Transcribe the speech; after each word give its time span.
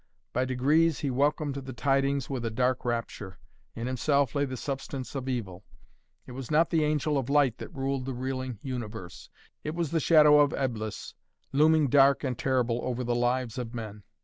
By 0.33 0.45
degrees 0.45 1.01
he 1.01 1.11
welcomed 1.11 1.53
the 1.53 1.73
tidings 1.73 2.27
with 2.27 2.43
a 2.43 2.49
dark 2.49 2.85
rapture. 2.85 3.37
In 3.75 3.85
himself 3.85 4.33
lay 4.33 4.45
the 4.45 4.57
substance 4.57 5.13
of 5.13 5.29
Evil. 5.29 5.63
It 6.25 6.31
was 6.31 6.49
not 6.49 6.71
the 6.71 6.83
Angel 6.83 7.19
of 7.19 7.29
Light 7.29 7.59
that 7.59 7.69
ruled 7.69 8.05
the 8.05 8.15
reeling 8.15 8.57
universe. 8.63 9.29
It 9.63 9.75
was 9.75 9.91
the 9.91 9.99
shadow 9.99 10.39
of 10.39 10.55
Eblis 10.55 11.13
looming 11.51 11.87
dark 11.87 12.23
and 12.23 12.35
terrible 12.35 12.81
over 12.83 13.03
the 13.03 13.13
lives 13.13 13.59
of 13.59 13.75
men. 13.75 14.01